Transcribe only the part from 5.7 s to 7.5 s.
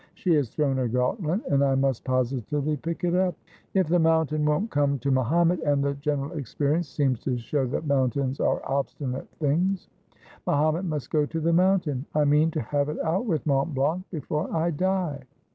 the general experience seems to